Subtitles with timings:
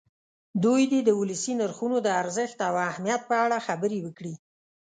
[0.63, 4.33] دوی دې د ولسي نرخونو د ارزښت او اهمیت په اړه خبرې وکړي.